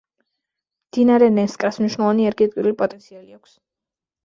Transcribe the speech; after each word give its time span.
მდინარე 0.93 1.27
ნენსკრას 1.35 1.79
მნიშვნელოვანი 1.83 2.27
ენერგეტიკული 2.29 2.75
პოტენციალი 2.83 3.39
აქვს. 3.39 3.57